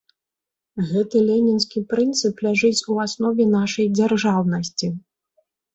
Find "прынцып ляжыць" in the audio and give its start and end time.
1.93-2.85